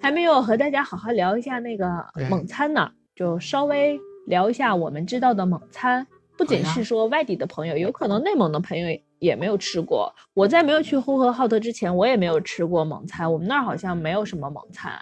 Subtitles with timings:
[0.00, 6.06] 还没有和大家好好聊一下那个对蒙餐呢，就稍微聊一下我们知道的蒙餐。
[6.36, 8.86] 不仅是说外地的朋友，有可能内蒙的朋友
[9.18, 10.14] 也没有吃过。
[10.34, 13.30] 我在没有去呼和浩特之前，我也没有吃过蒙餐。
[13.30, 14.92] 我们那儿好像没有什么蒙餐，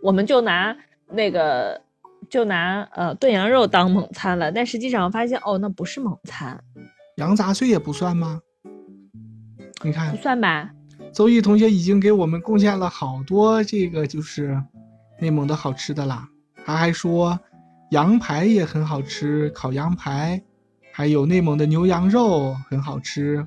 [0.00, 0.76] 我们就拿
[1.08, 1.80] 那个
[2.30, 4.52] 就拿呃炖羊肉当蒙餐了。
[4.52, 6.62] 但实际上发现哦，那不是蒙餐，
[7.16, 8.40] 羊杂碎也不算吗？
[9.82, 10.70] 你看不，算吧？
[11.14, 14.60] 邹毅同学已经给我们贡献了好多这个就是
[15.20, 16.28] 内蒙的好吃的啦。
[16.66, 17.38] 他还说
[17.90, 20.42] 羊排也很好吃，烤羊排，
[20.92, 23.46] 还有内蒙的牛羊肉很好吃，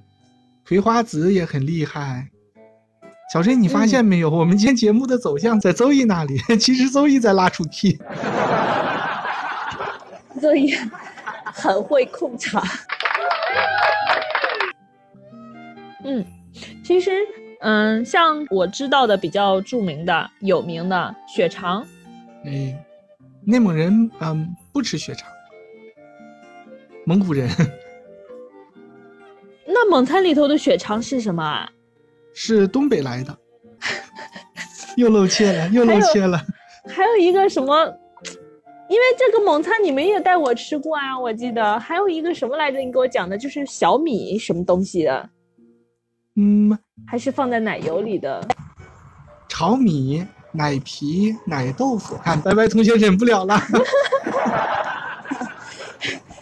[0.66, 2.30] 葵花籽也很厉害。
[3.34, 4.30] 小陈，你发现没有？
[4.30, 8.00] 我们今天节目的走向在邹毅那里， 其实邹毅在拉主题。
[10.40, 10.74] 所以
[11.44, 12.64] 很会控场。
[16.06, 16.26] 嗯，
[16.86, 17.12] 其实，
[17.62, 21.86] 嗯，像我知道的比较著名的、有名的血肠，
[22.46, 22.86] 哎，
[23.46, 25.28] 内蒙人嗯不吃血肠，
[27.06, 27.50] 蒙古人
[29.66, 31.70] 那蒙餐里头的血肠是什么啊？
[32.34, 33.36] 是东北来的，
[34.96, 36.40] 又露怯了，又露怯了。
[36.88, 37.94] 还有一个什么？
[38.90, 42.80] 因为这个蒙餐你们也带我吃过啊，我记得还有一个什么来着？
[42.80, 45.30] 你给我讲的就是小米什么东西的，
[46.38, 48.48] 嗯，还是放在奶油里的？
[49.50, 53.60] 炒米、奶皮、奶豆腐，看白白同学忍不了了。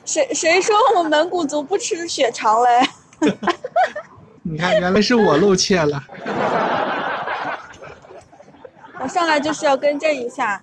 [0.03, 2.87] 谁谁说我们蒙古族不吃血肠嘞？
[4.43, 6.03] 你看，原来是我露怯了。
[8.99, 10.61] 我上来就是要更正一下，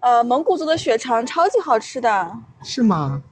[0.00, 3.22] 呃，蒙古族的血肠超级好吃的，是吗？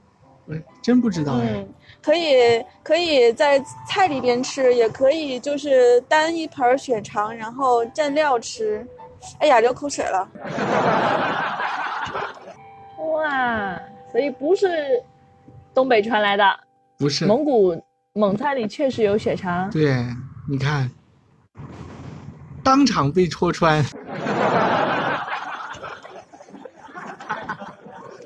[0.45, 1.47] 我真不知道哎。
[1.55, 1.67] 嗯，
[2.03, 8.85] 可以可以在菜里边吃，也可以就是单一盆血肠，然后蘸料吃。
[9.39, 10.29] 哎呀，流口水了。
[13.13, 13.79] 哇，
[14.11, 15.01] 所以不是
[15.73, 16.43] 东北传来的，
[16.97, 17.81] 不是，蒙古
[18.13, 19.69] 蒙菜里确实有血肠。
[19.69, 20.05] 对，
[20.49, 20.91] 你看，
[22.61, 23.81] 当场被戳穿。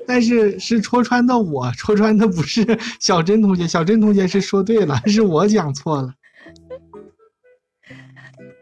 [0.08, 2.64] 但是是戳穿的我，戳穿的不是
[2.98, 3.68] 小珍同学。
[3.68, 6.14] 小珍同学是说对了，是我讲错了。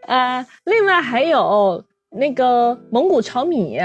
[0.09, 3.79] 呃，另外还有那个蒙古炒米，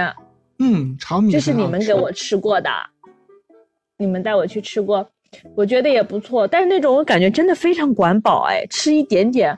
[0.58, 2.70] 嗯，炒米这是你们给我吃过的，
[4.00, 5.08] 你们带我去吃过，
[5.56, 6.48] 我觉得也不错。
[6.48, 9.56] 但是那种我感觉真的非常管饱，哎，吃一点点，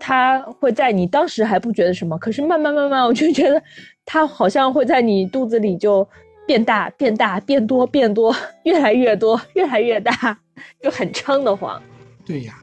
[0.00, 3.62] 它会在你当时还不觉得什么，可是慢慢慢慢，我就觉得
[4.06, 6.08] 它好像会在你肚子里就
[6.46, 8.34] 变大、变大、变多、变多，
[8.64, 10.38] 越来越多，越来越大，
[10.82, 11.80] 就很撑得慌。
[12.24, 12.54] 对呀，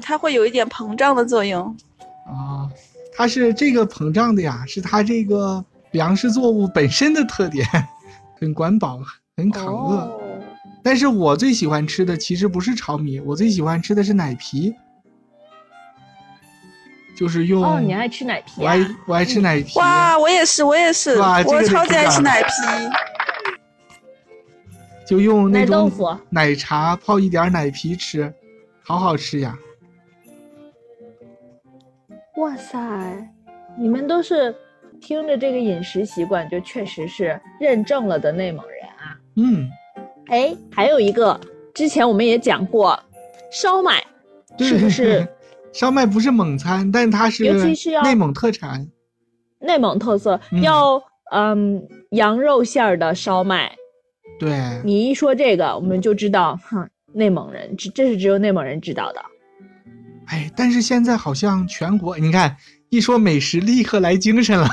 [0.00, 1.64] 它会有一点膨胀的作用。
[2.26, 2.68] 啊，
[3.16, 7.66] 它是这个膨胀的呀，是它这个粮食作物本身的特点，
[8.40, 9.00] 很管饱，
[9.36, 9.96] 很抗饿。
[9.96, 10.18] 哦
[10.84, 14.74] 但是我最喜欢吃的其实不是炒米，我最喜欢吃的是奶皮，
[17.16, 17.62] 就是用。
[17.62, 18.64] 哦，你爱吃奶皮啊？
[18.64, 19.78] 我爱我爱吃奶皮。
[19.78, 22.48] 哇，我也是，我也是，我超级爱吃吃奶皮。
[25.12, 28.32] 就用那种腐奶茶泡一点奶皮吃，
[28.82, 29.54] 好好吃呀！
[32.38, 32.78] 哇塞，
[33.78, 34.56] 你们都是
[35.02, 39.20] 听着这个饮食习惯，就确实是认证了的内蒙人啊。
[39.36, 39.68] 嗯，
[40.28, 41.38] 哎，还有一个，
[41.74, 42.98] 之前我们也讲过，
[43.50, 44.02] 烧麦
[44.56, 45.28] 对是不是
[45.74, 48.88] 烧麦不是蒙餐，但它是尤其是要内蒙特产。
[49.60, 50.40] 内蒙特色？
[50.52, 51.02] 嗯要
[51.32, 53.76] 嗯羊肉馅儿的烧麦。
[54.42, 59.22] 对，你一说这个，我们就知道，哼，内蒙人这这是只有内蒙人知道的。
[60.26, 62.56] 哎，但是现在好像全国，你看
[62.88, 64.68] 一说美食，立刻来精神了。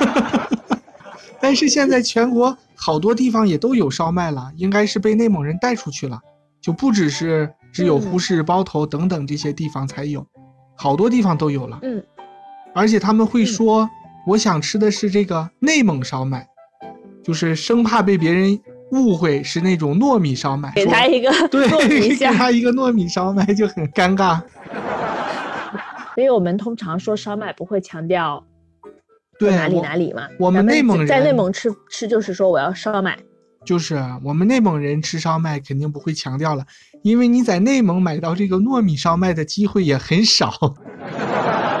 [1.40, 6.20] 但是现在全国好多地方也都有烧麦了，应该是被内蒙人带出去了，
[6.60, 10.26] 就不只是只有嗯呼市、包头等等这些地方才有，
[10.76, 11.78] 好多地方都有了。
[11.80, 12.04] 嗯，
[12.74, 13.88] 而且他们会说，
[14.26, 16.46] 我想吃的是这个内蒙烧麦，
[17.22, 18.58] 就是生怕被别人
[18.90, 21.68] 误会是那种糯米烧麦，给他一个对，
[22.16, 22.26] 给。
[22.26, 24.40] 他一个糯米烧麦就很尴尬。
[26.14, 28.44] 所以我们通常说烧麦不会强调
[29.38, 30.28] 对，哪里哪里嘛。
[30.38, 33.18] 我们内蒙人在内蒙吃吃就是说我要烧麦。
[33.64, 36.64] 就是我们内蒙人吃烧麦肯定不会强调了，
[37.02, 40.52] 因为你在内蒙买到这个糯米烧麦的机会也很少。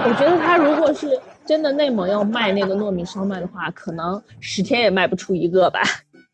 [0.04, 5.80] 我觉得他如果是真的内蒙要卖那个糯米烧麦的话，可能十天也卖不出一个吧。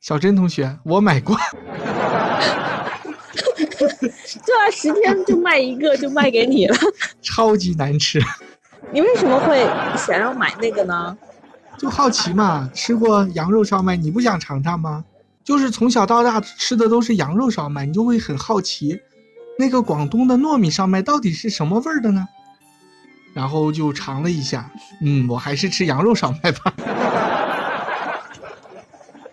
[0.01, 1.37] 小珍同学，我买过，
[3.35, 6.77] 对啊，十天就卖一个，就卖给你了。
[7.23, 8.21] 超级难吃。
[8.93, 9.59] 你为什么会
[9.97, 11.17] 想要买那个呢？
[11.77, 15.05] 就好奇嘛，吃过羊肉烧麦，你不想尝尝吗？
[15.43, 19.01] 就是从小到大吃的都是羊肉烧麦，你就会很好奇，
[19.59, 22.29] 那个广东的糯米烧麦到底是什么味儿的呢？
[23.39, 24.69] 然后就尝了一下，
[25.01, 26.75] 嗯，我还是吃羊肉烧麦吧。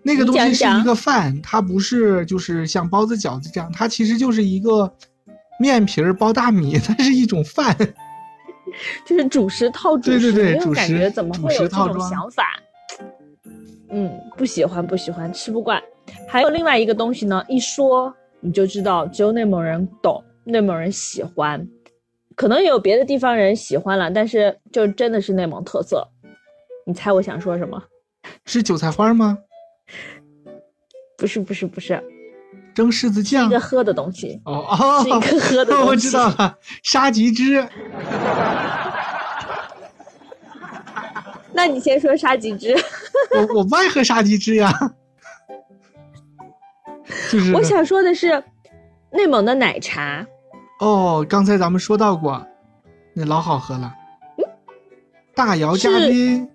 [0.04, 4.94] 那个东西是一个饭，它不是就是像包子、饺子这样，它其实就是一个
[5.60, 7.76] 面皮儿包大米，它是一种饭。
[9.04, 12.44] 就是主食套主食，对对对，主食怎么会有这种想法？
[13.90, 15.82] 嗯，不喜欢不喜欢，吃不惯。
[16.28, 21.68] 还有另外一个东西呢，一说你就知道，只有内蒙人懂，内蒙人喜欢，
[22.36, 26.08] 可能有别的地方人喜欢了，但是就真的是内蒙特色。
[26.86, 27.82] 你猜我想说什么？
[28.46, 29.38] 是韭菜花吗？
[31.18, 32.02] 不是不是不是，
[32.74, 34.40] 蒸柿子酱，一个喝的东西。
[34.46, 35.88] 哦哦，是一个喝的 东西。
[35.88, 37.66] 我知道了，沙棘汁。
[41.54, 42.76] 那你先说沙棘汁。
[43.32, 44.70] 我我不爱喝沙棘汁呀。
[47.32, 47.54] 就是。
[47.54, 48.44] 我想说的是，
[49.12, 50.28] 内蒙的奶茶。
[50.80, 52.46] 哦，刚才咱们说到过，
[53.14, 53.94] 那老好喝了。
[55.34, 56.50] 大姚嘉宾。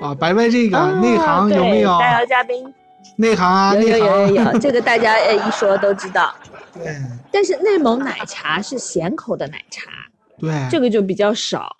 [0.00, 1.98] 啊，白白这个内行有没有？
[1.98, 2.72] 大姚嘉宾。
[3.16, 6.34] 内行啊，有有有有，这个大家呃一说都知道。
[6.74, 6.96] 对。
[7.30, 9.90] 但是内蒙奶茶是咸口的奶茶。
[10.38, 10.52] 对。
[10.70, 11.76] 这个就比较少。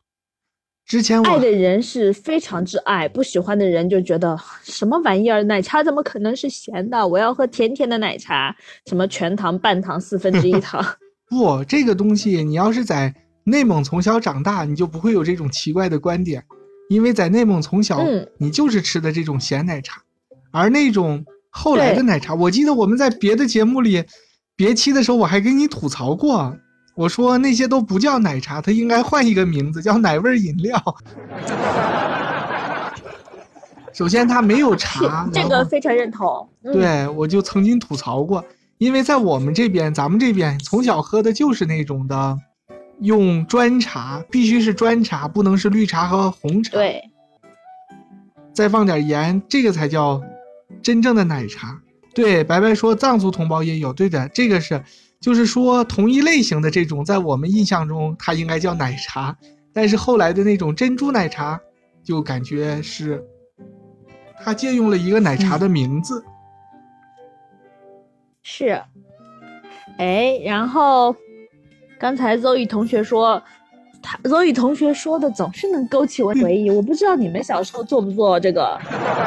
[0.86, 7.06] 之前爱的人是非常之爱，不喜欢的人就觉得什么玩意儿，奶茶怎么可能是咸的？
[7.06, 8.54] 我要喝甜甜的奶茶，
[8.86, 10.82] 什么全糖、半糖、四分之一糖。
[11.28, 13.14] 不，这个东西你要是在
[13.44, 16.44] 内蒙从小长大，你就不会有这种奇怪的观点，
[16.88, 18.00] 因为在内蒙从小
[18.38, 20.02] 你就是吃的这种咸奶茶。
[20.52, 24.04] 而那种后来的奶茶，我记得我们在别的节目里，
[24.54, 26.56] 别期的时候我还跟你吐槽过，
[26.94, 30.82] 我说那些都不叫奶茶，它应该换一个名字，叫奶味饮料。
[33.92, 36.48] 首先它没有茶， 这个非常认同。
[36.62, 38.44] 对，我就曾经吐槽过，
[38.78, 42.38] 因为在我们这边，咱们这边从小喝的就是那种的，
[43.00, 46.72] 用砖茶，必须是砖茶，不能是绿茶和红茶。
[46.72, 47.02] 对，
[48.52, 50.22] 再放点盐，这个才叫。
[50.82, 51.80] 真正的奶茶，
[52.12, 54.82] 对白白说，藏族同胞也有，对的，这个是，
[55.20, 59.36] 就是说同一类型的这种，在我们印象中，它应该叫奶茶，
[59.72, 61.58] 但是后来的那种珍珠奶茶，
[62.04, 63.24] 就感觉是，
[64.44, 66.22] 它借用了一个奶茶的名字，
[68.48, 68.80] 是，
[69.98, 71.16] 哎，然后
[71.98, 73.42] 刚才邹宇同学说。
[74.02, 78.78] 他邹宇同学说的总是能勾起我回忆，我不知道你们小时候做不做这个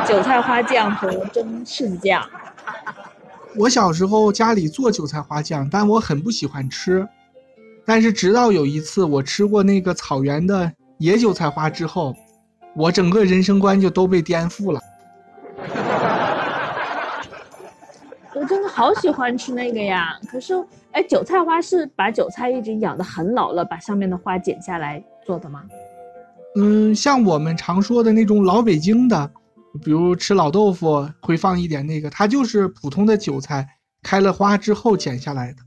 [0.08, 2.26] 韭菜花酱和蒸柿子酱。
[3.58, 7.06] 我小时候家里做韭菜花酱，但我很不喜欢吃。
[7.86, 12.16] 但是直到有一次我吃过那个草原的野韭菜花之后，
[12.74, 14.80] 我整个人生观就都被颠覆了。
[18.40, 20.18] 我真的好喜欢吃那个呀！
[20.32, 20.54] 可是。
[20.92, 25.64] 哎，韭菜花是把韭菜一直养的很老了，把上面的花剪下来做的吗？
[26.56, 29.32] 嗯，像我们常说的那种老北京的，
[29.84, 33.68] 比如吃老豆腐会放一点那个，它就是普通的韭菜
[34.02, 35.58] 开了花之后剪下来的。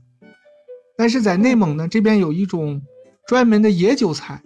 [0.97, 2.81] 但是在内蒙呢，这边有一种
[3.25, 4.41] 专门的野韭菜，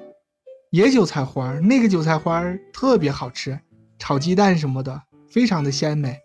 [0.69, 3.59] 野韭菜花，那个韭菜花特别好吃，
[3.97, 6.19] 炒鸡蛋什么的，非常的鲜美。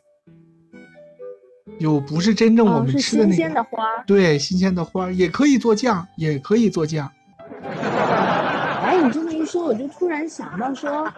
[1.81, 3.35] 就不是真正我们吃的那个。
[3.35, 3.87] 新鲜的花。
[4.07, 7.11] 对，新鲜的花也可以做酱，也可以做酱。
[7.62, 11.11] 哎，你这么一说，我就突然想到说，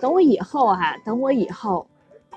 [0.00, 1.86] 等我以后哈，等我以后，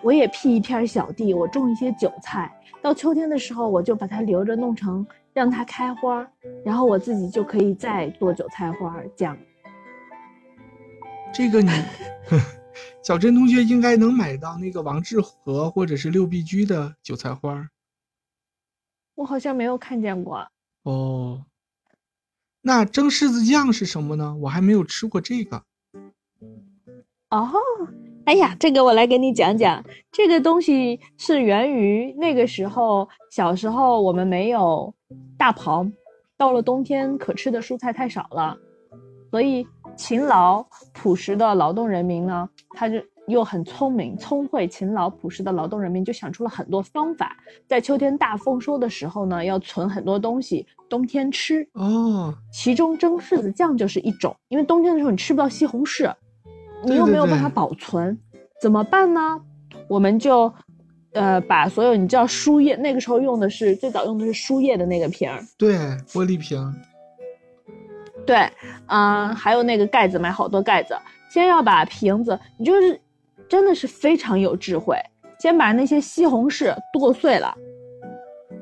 [0.01, 2.51] 我也辟一片小地，我种一些韭菜，
[2.81, 6.25] 到秋天的时候，我就把它留着，弄成让它开花，
[6.63, 9.37] 然后我自己就可以再做韭菜花酱。
[11.33, 11.69] 这个你。
[13.03, 17.67] 小珍同学应该能买到那个王致和或者是六必居的韭菜花
[19.15, 20.47] 我好像没有看见过
[20.83, 21.45] 哦。
[22.61, 24.35] 那蒸柿子酱是什么呢？
[24.41, 25.63] 我还没有吃过这个。
[27.29, 27.51] 哦，
[28.25, 29.83] 哎呀，这个我来给你讲讲。
[30.11, 34.93] 这个东西是源于那个时候，小时候我们没有
[35.37, 35.93] 大棚，
[36.37, 38.57] 到了冬天可吃的蔬菜太少了，
[39.31, 39.67] 所以。
[39.95, 42.95] 勤劳朴实的劳动人民呢，他就
[43.27, 47.35] 又很聪明、聪慧、勤劳朴实的劳动人民就想出了很多方法，
[47.67, 52.33] 在秋天大丰收的时候呢，要存很多东西，冬天吃哦。
[52.51, 56.13] 其中蒸柿子酱就是一种，因为冬天的时候你吃不到西红柿，
[56.83, 58.15] 你又没有办法保存，
[58.61, 59.39] 怎么办呢？
[59.87, 60.53] 我们就，
[61.13, 65.75] 呃，把所有你知道输液，那个时候用的是最早用的是输液的那个瓶儿，对，
[66.09, 66.73] 玻璃瓶。
[68.25, 68.49] 对，
[68.87, 70.95] 嗯，还有那个盖子，买好多盖子。
[71.29, 72.99] 先要把瓶子，你就是
[73.47, 74.97] 真的是非常有智慧。
[75.39, 77.53] 先把那些西红柿剁碎了，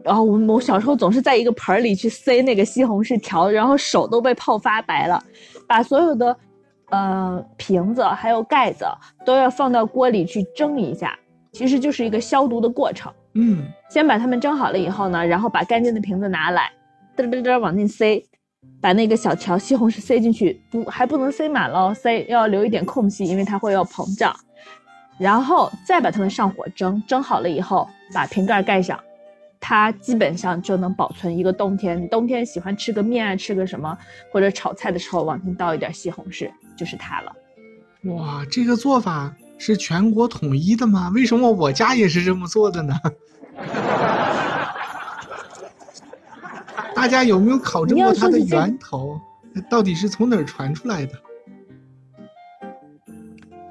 [0.03, 5.24] 然后我我小时候总是在一个盆里去塞那个西红柿条，然后手都被泡发白了。
[5.67, 6.36] 把所有的
[6.89, 8.86] 呃瓶子还有盖子
[9.24, 11.17] 都要放到锅里去蒸一下，
[11.51, 13.13] 其实就是一个消毒的过程。
[13.36, 16.72] 嗯，先把它们蒸好了以后呢，然后把干净的瓶子拿来，
[17.15, 18.24] 嘚嘚嘚往进塞，
[18.82, 24.36] 把那个小条西红柿塞进去，不还不能塞满了，塞要留一点空隙，因为它会要膨胀。
[25.20, 29.00] 然后再把它们上火蒸，蒸好了以后把瓶盖盖上，
[29.60, 32.10] 它基本上就能保存一个冬天。
[32.10, 33.98] 冬天喜欢吃个面啊，吃个什么，
[34.32, 37.32] 或者炒菜的时候往进倒一点西红柿，就是它了。
[38.15, 41.12] 哇，这个做法是全国统一的吗？
[41.13, 42.96] 为什么我家也是这么做的呢？
[47.03, 49.19] 大家有没有考证过它的源头？
[49.69, 51.12] 到底是从哪儿传出来的？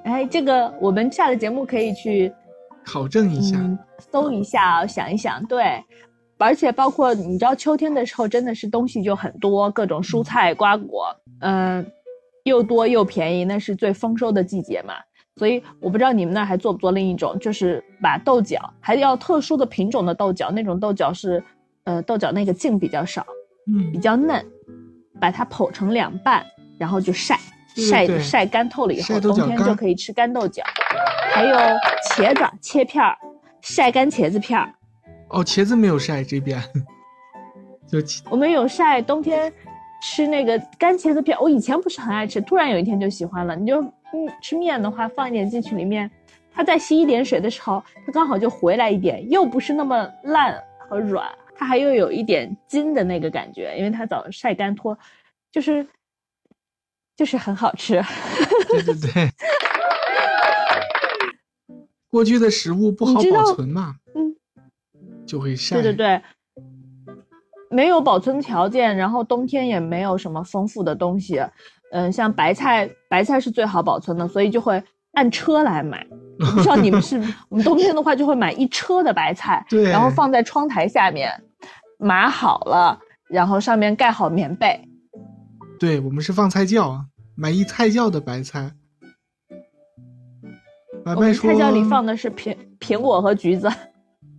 [0.04, 2.30] 哎，这个我们下了节目可以去
[2.84, 3.78] 考证一下，嗯、
[4.12, 5.42] 搜一下，想一想。
[5.46, 5.82] 对，
[6.36, 11.06] 而且包括你知道，秋天的时候真的是东西就很多，各种蔬菜瓜果，
[11.40, 11.90] 嗯、
[12.44, 14.92] 又多又便宜，那是最丰收的季节嘛。
[15.36, 21.42] 所以我不知道你们那儿还做不做另一种，就是把豆角，还要特殊的品种的豆角，那种豆角是，
[21.84, 23.26] 呃，豆角那个茎比较少，
[23.66, 24.44] 嗯比嗯，较嫩，
[25.20, 26.44] 把它剖成两半，
[26.78, 27.38] 然后就晒，
[27.74, 30.62] 对对对晒晒干透了以后，冬天就可以吃干豆角。
[31.32, 31.56] 还有
[32.10, 33.16] 茄子，切片儿，
[33.62, 34.72] 晒干茄子片儿。
[35.30, 36.60] 哦，茄子没有晒这边，
[37.90, 37.98] 就
[38.30, 39.50] 我们有晒，冬天
[40.02, 43.56] 吃那个干茄子片，我以前不是很爱吃，突然有一天就喜欢了。
[43.56, 46.10] 你就嗯吃面的话，放一点进去里面，
[46.54, 50.54] 它再吸一点水的时候，它刚好就回来一点，又不是那么烂
[50.86, 54.98] 和软，它还又有一点筋的那个感觉，因为它早晒干脱，
[55.50, 55.86] 就是
[57.16, 58.02] 就是很好吃。
[58.68, 59.28] 对对对，
[62.10, 64.34] 过去的食物不好保存嘛，嗯，
[65.26, 65.76] 就会晒。
[65.76, 66.22] 对对对，
[67.70, 71.40] 没有保存条件，然后冬天也没有什么丰富的东西，
[71.90, 76.06] 嗯，像白菜，白菜是最好保存的，所以就会按车来买。
[76.40, 81.30] 我不知道你们是，我们冬天的话就会买一车的白菜，对然后放在窗台下面，
[81.98, 84.80] 码好了，然后上面盖好棉被。
[85.78, 87.04] 对我们是放菜窖，
[87.36, 88.72] 买一菜窖的白菜。
[91.04, 93.70] 白白说，菜窖里放的是苹苹果和橘子，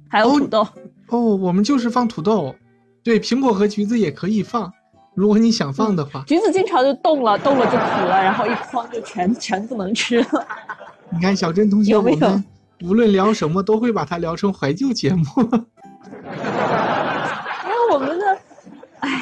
[0.09, 0.67] 还有哦土豆。
[1.09, 2.53] 哦，我们就是放土豆，
[3.03, 4.73] 对，苹果和橘子也可以放，
[5.13, 6.23] 如果你想放的话。
[6.25, 10.47] 橘子经常就冻了，冻了就苦了，然后一筐就全全不能吃了。
[11.09, 12.43] 你看小珍同学，有没有我们
[12.83, 15.23] 无论聊什么都会把它聊成怀旧节目。
[17.63, 18.37] 因为我们的，
[18.99, 19.21] 哎，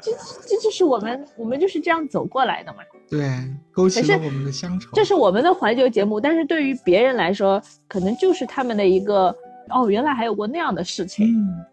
[0.00, 0.10] 这
[0.46, 2.78] 这就是我们我们就是这样走过来的嘛。
[3.08, 3.28] 对，
[3.72, 4.88] 勾起了我们的乡愁。
[4.94, 9.34] 这是我们的怀旧节目，但是对于别人来说，可能就是他们的一个
[9.68, 11.26] 哦，原来还有过那样的事情。
[11.26, 11.64] 嗯，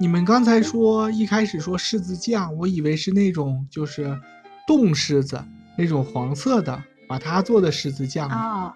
[0.00, 4.18] 你们刚才说一开始说柿子酱，我以为是那种就是
[4.66, 5.38] 冻柿子
[5.76, 8.74] 那种黄色的，把它做的柿子酱呢，啊，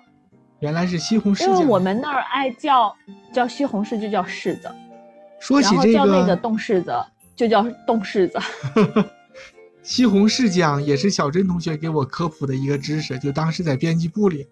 [0.60, 1.48] 原来是西红柿酱。
[1.48, 2.94] 因为我们那儿爱叫
[3.32, 4.70] 叫西红柿就叫柿子，
[5.40, 6.92] 说起这叫那个冻柿子
[7.34, 8.38] 就叫冻柿子。
[9.82, 14.46] 西红柿酱也是小珍同学给我科普的一个知识，就当时在编辑部里，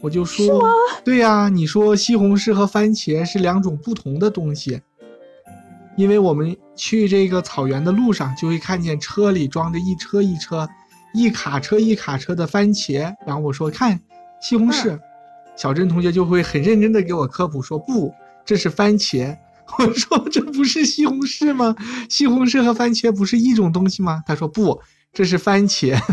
[0.00, 0.68] 我就说，
[1.04, 4.82] 对呀、你说西红柿和番茄是两种不同的东西，
[5.96, 10.66] 因为我们去这个草原的路上，就会看见车里装着一车一车、
[11.12, 14.00] 一卡车一卡车的番茄，然后我说看
[14.40, 14.98] 西红柿，
[15.56, 19.36] 小珍同学就会很认真的给我科普说不，这是番茄。
[19.78, 21.76] 我说这不是西红柿吗？
[22.08, 24.20] 西红柿和番茄不是一种东西吗？
[24.26, 24.82] 他说不，
[25.12, 25.96] 这是番茄。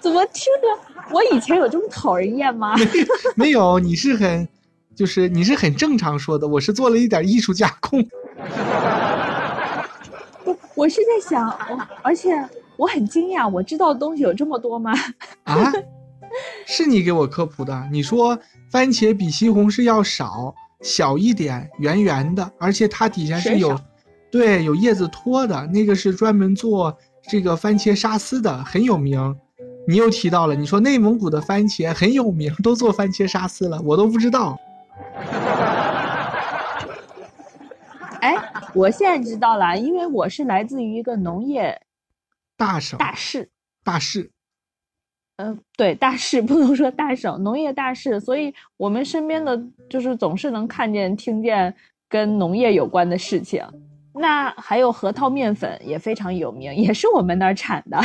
[0.00, 0.68] 怎么听着
[1.10, 2.76] 我以前有这么讨人厌吗？
[3.36, 4.46] 没有，你是很，
[4.98, 8.02] 就是你是很正常说的，我是做了一点艺术加工。
[10.44, 12.30] 不，我是在想，我而且
[12.76, 14.92] 我很惊讶，我知道的东西有这么多吗？
[15.44, 15.72] 啊，
[16.66, 17.88] 是你给我科普的。
[17.92, 18.36] 你说
[18.72, 23.78] 番茄比西红柿要少，小一点，圆圆的，而且它底下是有，
[24.32, 29.36] 对，有叶子托的，那个是专门做这个番茄沙司的，很有名。
[29.86, 34.58] 你又提到了，你说内蒙古的番茄很有名，都做番茄沙司了，我都不知道。
[38.78, 41.82] 我现在知道了，因为我是来自于一个农业
[42.56, 43.50] 大省大市，
[43.82, 44.30] 大市，
[45.38, 51.74] 嗯、对，大市不能说大省，农业大市，所以我们身边的就是总是能看见、听见
[52.08, 53.66] 跟农业有关的事情。
[54.14, 58.00] 那还有核桃面粉也非常有名，也是我们那儿产的。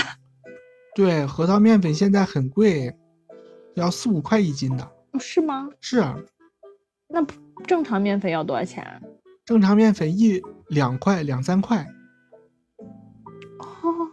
[0.95, 2.91] 对，核桃面粉现在很贵，
[3.75, 4.91] 要四五块一斤的。
[5.19, 5.69] 是吗？
[5.79, 6.17] 是啊，
[7.07, 7.23] 那
[7.67, 8.83] 正常面粉要多少钱？
[9.45, 11.85] 正常面粉一两块两三块。
[13.59, 14.09] 哦，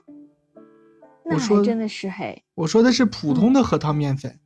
[1.24, 2.42] 那还真的是嘿。
[2.54, 4.38] 我说的是普通的核桃面粉。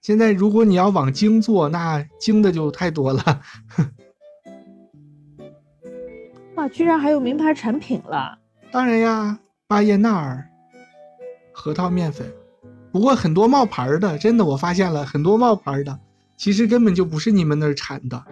[0.00, 3.42] 现在如果你要往精做，那精的就太多了。
[6.54, 8.38] 哇，居然还有名牌产品了！
[8.70, 10.48] 当然呀，巴耶纳尔
[11.52, 12.32] 核桃面粉，
[12.92, 15.98] 不过很多冒牌的，真的我发现了很多冒牌的，
[16.36, 18.24] 其实根本就不是你们那儿产的。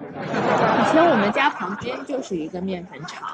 [0.91, 3.29] 以前我们家旁边就是一个面粉厂，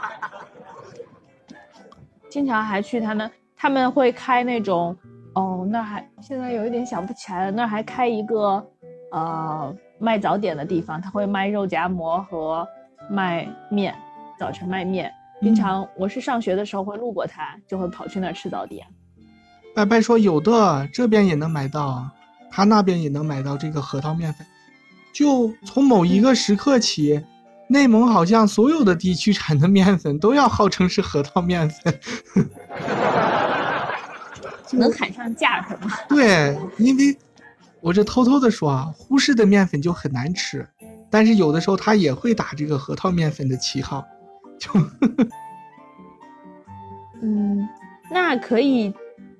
[2.28, 4.94] 经常还去他们，他们会开那种，
[5.34, 8.62] 哦，那还现在有一点想不起来了，那儿还开一个
[9.10, 12.68] 呃卖早点的地方，他会卖肉夹馍和
[13.08, 13.94] 卖面，
[14.38, 15.10] 早晨卖面。
[15.40, 18.86] 经常我是上学的时候会路过他，就会跑去那儿吃早点。
[19.74, 22.10] 拜拜说有的，这边也能买到，
[22.50, 24.46] 他那边也能买到这个核桃面粉。
[25.14, 27.24] 就从某一个时刻起，
[27.68, 32.00] 内蒙好像所有的地区产的面粉都要号称是核桃面粉。
[34.72, 35.92] 能喊上价是吗？
[36.08, 37.16] 对，因为
[37.80, 40.68] 我这偷偷的说啊，呼市的面粉就很难吃，
[41.08, 44.04] 但是有的时候他也会打这个核桃面粉的旗号，
[44.58, 44.70] 就
[47.22, 47.66] 嗯，
[48.10, 48.92] 那可以，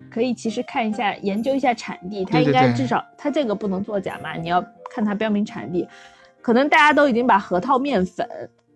[0.09, 4.65] 可以其实看一下，研究一下产地，它应该至少它这个不能作假嘛，你要
[4.95, 5.87] 看它标明产地。
[6.47, 8.25] 可能大家都已经把核桃面粉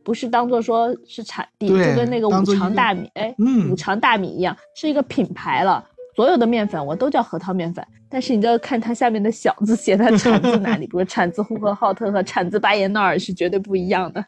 [0.03, 5.87] 不是当做说是产地，就跟那个五常大米，哎，嗯五常大米一样，是一个品牌了。
[6.17, 14.25] 所有的面粉我都叫核桃面粉，但是你就要看它下面的小字写它产自哪里， 比如产自呼和浩特和产自巴彦淖尔是绝对不一样的。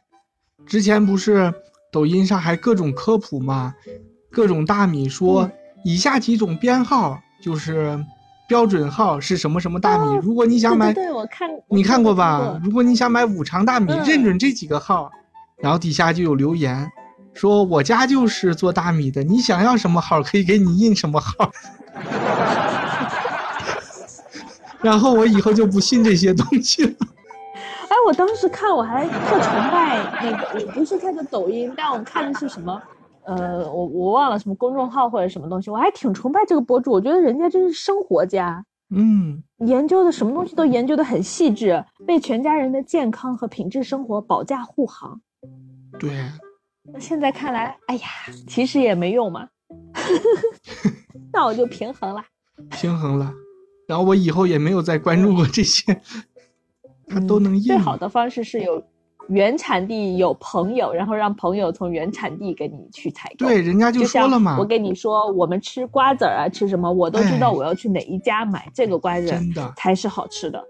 [0.65, 1.53] 之前不是
[1.91, 3.75] 抖音上还各种科普嘛，
[4.31, 5.53] 各种大米说嗯
[5.85, 7.99] 以下几种编号就是
[8.47, 12.39] 标准号是什么什么大米，如果你想买，哦对我看你看过吧？
[12.39, 15.11] 过如果你想买五常大米，嗯认准这几个号，
[15.59, 16.91] 然后底下就有留言
[17.33, 21.51] 说我家就是做大米的，你想要什么号可以给你印什么号。
[24.83, 26.91] 然后我以后就不信这些东西了。
[27.89, 32.83] 哎，我当时看我还特崇拜那个，我不是看的抖音，但我看的是什么？
[33.25, 45.21] 呃，我我忘了什么公众号或者什么东西，我还挺崇拜这个博主，我觉得人家真是生活家，嗯，研究的什么东西都研究的很细致，为全家人的健康和品质生活保驾护航。
[45.99, 46.11] 对，
[46.93, 48.07] 那现在看来，哎呀，
[48.47, 49.49] 其实也没用嘛，
[51.33, 52.23] 那我就平衡了。
[52.71, 53.33] 平衡了。
[53.87, 56.01] 然后我以后也没有再关注过这些，
[57.09, 57.63] 他都能印。
[57.65, 58.83] 最好的方式是有
[59.33, 63.47] 原产地有朋友，然后让朋友从原产地给你去采购。
[63.47, 70.63] 对，人家就说了嘛我，跟你说，我们吃瓜子儿啊，吃什么，我都知道哎我要去哪一家买这个瓜子儿真的，才是好吃的。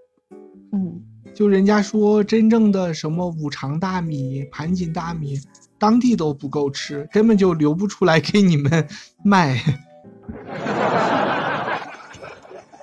[0.72, 1.00] 嗯，
[1.34, 5.38] 就人家说真正的什么五常大米、盘锦大米，
[5.78, 8.86] 当地都不够吃，根本就留不出来给你们
[9.24, 9.60] 卖。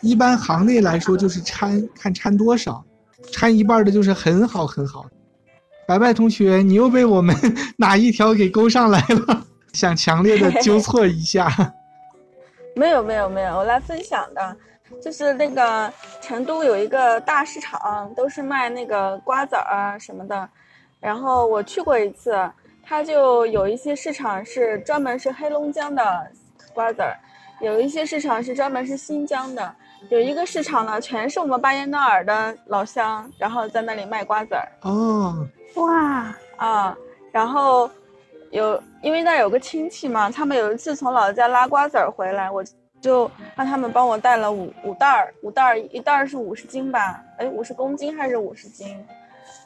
[0.02, 2.84] 一般行内来说就是掺看掺多少，
[3.32, 5.06] 掺一半的就是很好很好。
[5.89, 7.36] 白白同学，你又被我们
[7.78, 9.43] 哪一条给勾上来了？
[9.73, 11.49] 想强烈的 纠错一下。
[12.75, 14.56] 没有没有没有，我来分享的，
[15.02, 20.47] 就是那个成都有一个大市场，都是卖那个瓜子儿啊什么的。
[20.99, 22.38] 然后我去过一次，
[22.84, 26.32] 它就有一些市场是专门是黑龙江的
[26.71, 27.17] 瓜子儿，
[27.62, 29.75] 有一些市场是专门是新疆的，
[30.10, 34.69] 有一个市场呢全是我们巴彦淖尔的老乡，然后在那里卖瓜子儿。
[34.84, 36.97] 哦，哇，啊，
[37.32, 37.89] 然后
[38.51, 42.63] 有因为那有个亲戚嘛，他们有一次从老家拉瓜子儿回来，我
[43.01, 47.21] 就让他们帮我带了五五袋儿，五袋儿一袋儿是五十斤吧？
[47.38, 48.97] 哎，五十公斤还是五十斤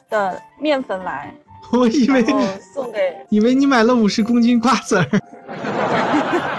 [0.08, 1.34] 的面粉来，
[1.72, 2.24] 我以为
[2.72, 5.06] 送给以为你买了五十公斤瓜子儿，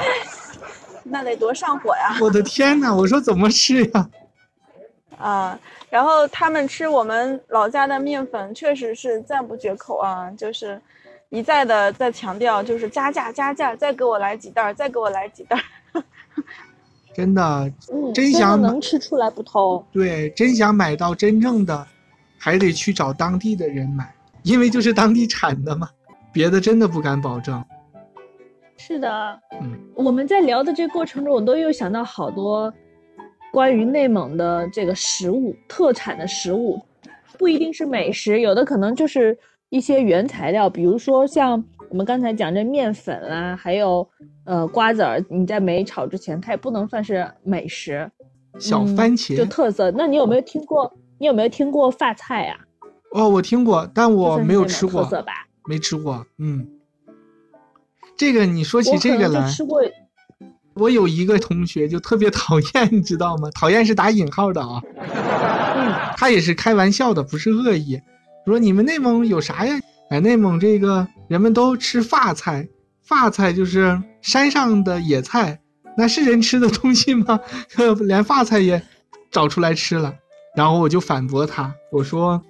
[1.03, 2.17] 那得多上火呀！
[2.19, 4.09] 我的天呐，我说怎么吃呀？
[5.17, 5.57] 啊，
[5.89, 10.79] 然后他们吃我们老家的面粉，确实是赞不绝口啊，就是
[11.29, 16.03] 一再的在强调，就是加价加价，再给我来几袋儿，再给我来几袋儿。
[17.13, 19.81] 真的，嗯，的真想能吃出来不偷。
[19.91, 21.87] 对，真想买到真正的，
[22.37, 25.89] 还得去找当地的人买，因为就是当地产的嘛，
[26.33, 27.63] 别的真的不敢保证。
[28.77, 32.71] 是的，嗯，我们在聊的这过程中，我都有想到好多
[33.55, 36.77] 关于内蒙的这个食物特产的食物，
[37.39, 39.37] 不一定是美食，有的可能就是
[39.69, 44.05] 一些原材料，比如说像我们刚才讲这面粉啦，还有
[44.43, 48.11] 呃瓜子儿，你在没炒之前，它也不能算是美食，
[48.59, 49.37] 小嗯番茄。
[49.37, 49.89] 就特色。
[49.91, 50.91] 那你有没有听过？
[51.17, 52.59] 你有没有听过发菜啊？
[53.13, 55.31] 哦，我听过，但我没有吃过特，色吧？
[55.65, 56.27] 没吃过。
[56.39, 56.67] 嗯，
[58.17, 59.81] 这个你说起这个来，吃过，
[60.75, 63.49] 我有一个同学就特别讨厌， 你知道吗？
[63.55, 64.81] 讨厌是打引号的啊，
[65.75, 67.99] 嗯， 他也是开玩笑的，不是恶意。
[68.45, 69.79] 说你们内蒙有啥呀？
[70.09, 72.67] 哎，内蒙这个人们都吃发菜，
[73.01, 75.59] 发菜就是山上的野菜，
[75.97, 77.39] 那是人吃的东西吗？
[78.01, 78.81] 连发菜也
[79.31, 80.13] 找出来吃了。
[80.55, 82.41] 然后我就反驳他，我说：“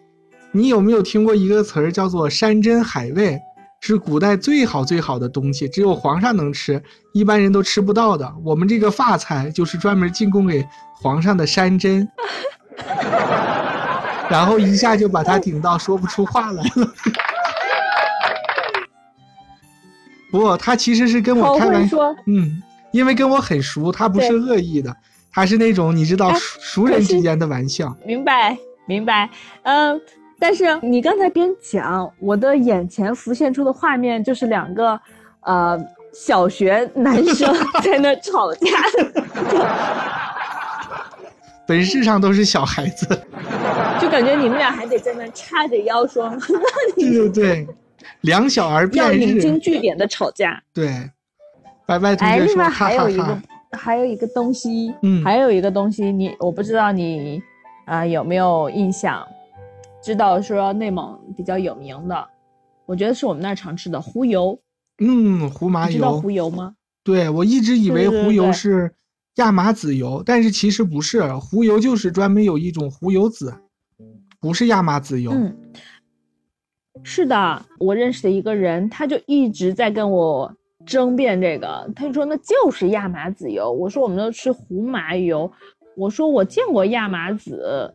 [0.52, 3.40] 你有没有听过一个词儿叫做山珍海味？
[3.88, 6.82] 是古代最好最好的东西，只有皇上能吃，
[7.14, 8.34] 一般人都吃不到的。
[8.44, 12.08] 我们这个发菜就是专门进贡给皇上的山珍。
[14.28, 16.92] ”然后一下就把他顶到说不出话来了。
[20.32, 24.94] 不他其实是跟我开玩笑，嗯，因为跟我很熟，他不是恶意的，
[25.32, 27.96] 他是那种你知道哎熟熟人之间的玩笑。
[28.04, 29.30] 明白，明白，
[29.62, 30.02] 嗯，
[30.40, 35.00] 但是你刚才边讲，我的眼前浮现出的画面就是两个，
[35.42, 35.80] 呃，
[36.14, 38.68] 小学男生在那吵架，
[41.68, 43.08] 本质上都是小孩子。
[44.00, 46.30] 就感觉你们俩还得在那叉着腰说，
[46.96, 47.68] 对对对，
[48.22, 49.60] 两小儿要辩引经日。
[49.60, 50.62] 据典的吵架。
[50.74, 50.90] 对，
[51.88, 57.42] 白白同哎，另外还有一个哈哈。，还有一个东西，嗯还有一个东西，你我不知道你
[57.86, 59.26] 啊、有没有印象，
[60.06, 62.28] 知道说内蒙比较有名的，
[62.86, 64.60] 我觉得是我们那儿常吃的胡油，
[65.00, 66.22] 嗯，胡麻油知道油。
[66.22, 66.76] 糊油吗？
[67.04, 68.94] 对我一直以为对对糊油是
[69.38, 73.52] 亚麻籽油，但是其实不是，胡油就是专门有一种胡油籽，
[74.40, 75.32] 不是亚麻籽油。
[75.32, 75.58] 嗯，
[77.02, 85.52] 是的，我认识的一个人，他就一直在跟我争辩这个，他就说那就是亚麻籽油，我说我们都吃胡麻油，
[85.98, 87.92] 我说我见过亚麻籽，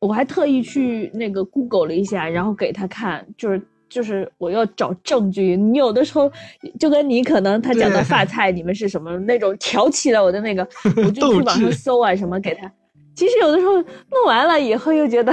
[0.00, 3.60] 我还特意去那个 Google 了一下，然后给他看，就是。
[3.90, 6.30] 就是我要找证据，你有的时候
[6.78, 10.62] 就跟你可能他讲的发菜，你们是什么那种挑起了我的那个，
[11.02, 12.70] 我就去网上搜啊什么给他。
[13.14, 15.32] 其实有的时候弄完了以后又觉得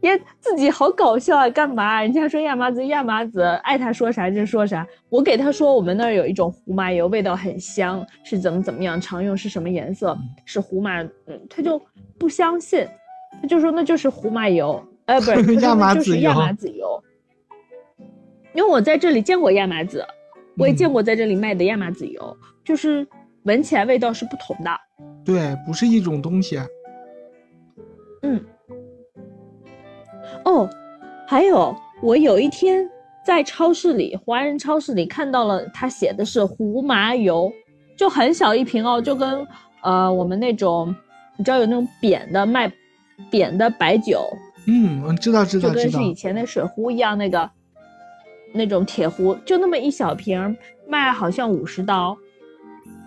[0.00, 2.00] 耶自己好搞笑啊，干嘛？
[2.00, 4.86] 人家说亚麻籽亚麻籽，爱他说啥就说啥。
[5.10, 11.78] 我给他说我们那儿有一种胡麻油，味道很香，是怎么怎么样，常用是什么颜色，是胡麻，嗯，他就
[12.18, 12.88] 不相信，
[13.42, 17.02] 他就说那就是胡麻油，呃，不是 亚麻那就是籽油亚麻籽油。
[18.54, 20.06] 因为我在这里见过亚麻籽，
[20.56, 23.04] 我也嗯见过在这里卖的亚麻籽油，就是
[23.42, 24.70] 闻起来味道是不同的。
[25.24, 26.60] 对，不是一种东西。
[28.22, 28.40] 嗯，
[30.44, 30.68] 哦，
[31.26, 32.88] 还有，我有一天
[33.24, 37.50] 在超市里，华人超市里看到了，他写的是胡麻油，
[37.96, 39.44] 就很小一瓶哦，就跟
[39.82, 40.94] 呃我们那种，
[41.36, 42.70] 你知道有那种扁的卖
[43.30, 44.26] 扁的白酒，
[44.66, 46.02] 嗯，我知道知道就跟是。
[46.02, 47.50] 以前那水壶一样，那个
[48.52, 50.56] 那种铁壶，就那么一小瓶，
[50.86, 52.16] 卖好像五十刀。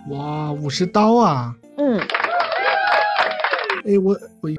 [0.09, 1.55] 哇，五十刀啊！
[1.77, 1.99] 嗯，
[3.85, 4.49] 哎，我我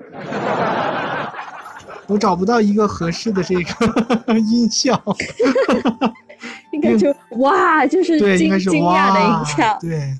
[2.08, 5.00] 我找不到一个合适的这个 音效。
[6.72, 9.78] 应该就哇，就是对，应惊该是惊讶的哇音效。
[9.80, 10.14] 对，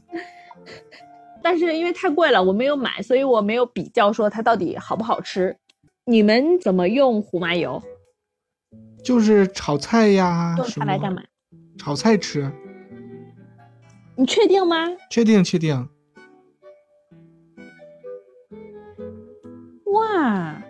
[1.48, 5.56] 但是因为太贵了，我没有买，所以我没有比较说它到底好不好吃。
[6.04, 7.80] 你们怎么用胡麻油？
[9.04, 11.22] 就是炒菜呀，用它来干嘛？
[11.78, 12.50] 炒菜吃，
[14.16, 14.88] 你确定吗？
[15.08, 15.88] 确定确定。
[19.92, 20.60] 哇，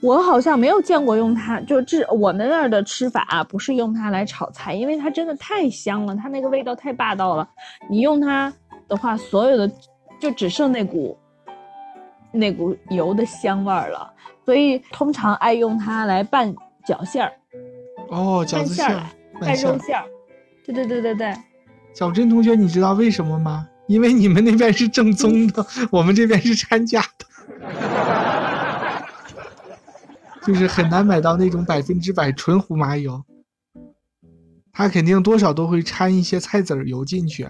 [0.00, 7.46] 我好像没有见过用它，就这我们那儿的吃法、啊、不是用它来炒菜，因为它真的太香了，它那个味道太霸道了。
[7.90, 8.50] 你用它
[8.92, 9.72] 的话，所有的
[10.20, 11.18] 就只剩那股
[12.30, 14.12] 那股油的香味儿了，
[14.44, 16.54] 所以通常爱用它来拌
[16.86, 17.32] 饺馅儿、
[18.10, 19.02] 哦，饺子馅儿
[19.40, 20.04] 拌肉馅儿。
[20.62, 21.34] 对对对对对。
[21.94, 23.66] 小珍同学，你知道为什么吗？
[23.86, 27.26] 因为你们那边是正宗的，我们这边是掺假的，
[30.46, 33.24] 就是很难买到那种百分之百纯胡麻油。
[34.70, 37.48] 它肯定多少都会掺一些菜籽儿油进去。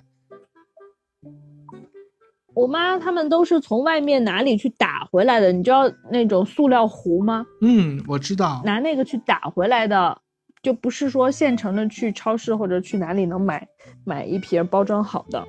[2.54, 7.46] 我妈他们都是从外面哪里去打回来的，你知道那种塑料壶吗？
[7.62, 8.60] 嗯，我知道。
[8.64, 10.18] 拿那个去打回来的，
[10.62, 13.66] 就不是说现成的去超市或者去哪里能买
[14.04, 15.42] 买一瓶包装好的，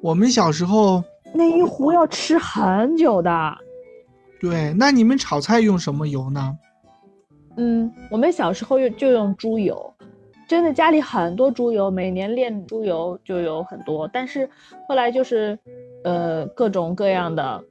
[0.00, 3.58] 我们小时候，那一壶要吃很久的。
[4.40, 6.56] 对，那你们炒菜用什么油呢？
[7.58, 9.94] 嗯，我们小时候用就用猪油，
[10.46, 14.48] 真的家里很多猪油，每年炼猪油就有很多，但是
[14.86, 15.58] 后来就是，
[16.06, 17.64] 呃，各种各样的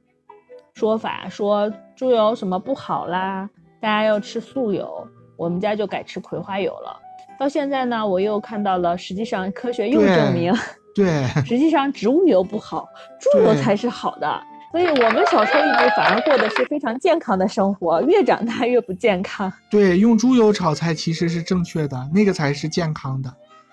[0.74, 3.48] 说法，说猪油什么不好啦，
[3.80, 7.00] 大家要吃素油，我们家就改吃葵花油了。
[7.40, 10.52] 到现在呢，我又看到了，实际上科学又证明，
[10.94, 12.86] 对，实际上植物油不好，
[13.18, 14.42] 猪油才是好的。
[14.70, 19.50] 所以我们小时候一直反而过的是非常健康的生活，越长大越不健康。
[19.70, 23.32] 对，用猪油炒菜其实是正确的，那个才是健康的，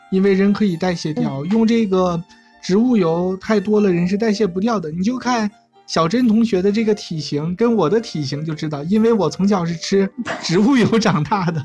[0.10, 1.44] 因为人可以代谢掉。
[1.46, 2.18] 用这个
[2.64, 4.90] 植物油太多了，人是代谢不掉的。
[4.90, 5.52] 你就看
[5.86, 10.10] 小珍同学的这个体型，跟我的体型就知道，因为我从小是吃
[10.42, 11.62] 植物油长大的，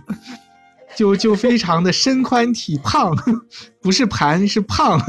[0.96, 3.16] 就就非常的身宽体胖，
[3.80, 5.00] 不是盘是胖。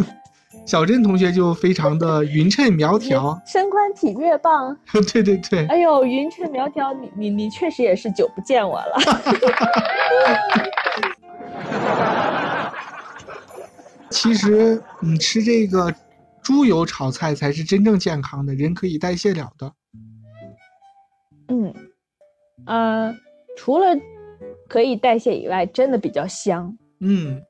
[0.65, 4.77] 小珍同学就非常的匀称苗条，身宽体略棒。
[5.11, 8.95] 对对对，哎呦，匀称苗条，你你你确实也是久不见我了。
[14.09, 15.93] 其实你吃这个
[16.41, 19.71] 猪油炒菜才是真正健康的，人可以代谢了的。
[21.47, 21.73] 嗯，
[22.65, 23.15] 呃，
[23.55, 23.85] 除了
[24.67, 26.75] 可以代谢以外，真的比较香。
[26.99, 27.41] 嗯，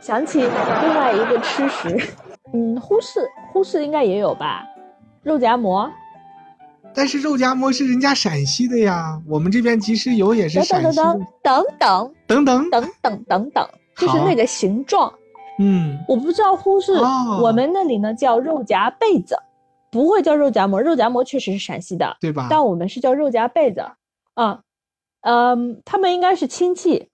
[0.00, 2.14] 想起另外一个吃食，
[2.52, 4.64] 嗯，呼市呼市应该也有吧，
[5.22, 5.90] 肉夹馍。
[6.94, 11.26] 但是肉夹馍是人家陕西的呀，我们这边即食油也是陕西等的。
[11.42, 15.12] 等等等等，等等等等，就是那个形状。
[15.62, 19.36] 嗯，我不知道呼市，哦我们那里呢叫肉夹被子，
[19.92, 20.80] 不会叫肉夹馍。
[20.82, 22.48] 肉夹馍确实是陕西的，对吧？
[22.50, 23.84] 但我们是叫肉夹被子
[24.34, 24.60] 啊，
[25.20, 27.08] 嗯，他们应该是亲戚，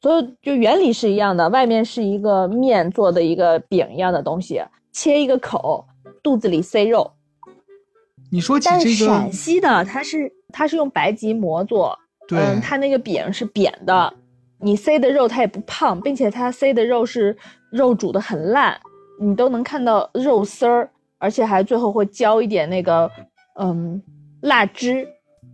[0.00, 5.84] 所以就原理是一样的，外面是一个面做的一个饼一样的东西，切一个口，
[6.22, 7.10] 肚子里塞肉。
[8.30, 14.14] 你说起但这个陕，西的它是它是用白吉馍做，对，嗯，它那个饼是扁的，
[14.62, 17.36] 你塞的肉它也不胖，并且它塞的肉是
[17.72, 18.78] 肉煮的很烂，
[19.20, 23.10] 你都能看到肉丝儿，而且还最后会浇一点那个
[23.58, 24.00] 嗯
[24.40, 25.06] 辣汁、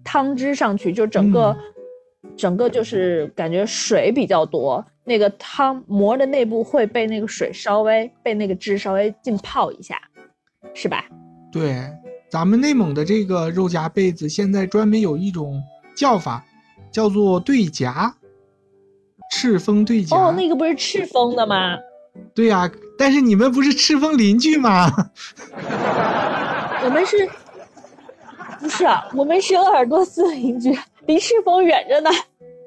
[0.04, 1.56] 汤汁上去，就整个、
[2.36, 9.96] 整个就是感觉水比较多，那个汤馍的内部会被那个水稍微被那个汁稍微浸泡一下，
[10.74, 11.06] 是吧？
[11.50, 11.82] 对，
[12.30, 15.62] 咱们内蒙的这个肉夹被子现在专门有一种
[15.96, 16.44] 叫法，
[16.92, 18.14] 叫做对夹，
[19.30, 20.16] 赤峰对夹。
[20.16, 21.76] 哦，那个不是赤峰的吗？
[22.34, 24.90] 对呀、但是你们不是赤峰邻居吗？
[26.84, 27.28] 我们是，
[28.60, 29.06] 不是啊？
[29.14, 32.10] 我们是鄂尔多斯邻居，离赤峰远着呢。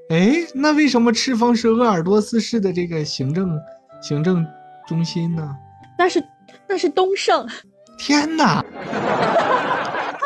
[0.10, 3.60] 哎，那为什么赤峰是鄂尔多斯市的这个行政
[4.02, 4.46] 行政
[4.88, 5.56] 中心呢？
[5.98, 6.24] 那是
[6.68, 7.46] 那是东胜，
[7.98, 8.64] 天哪！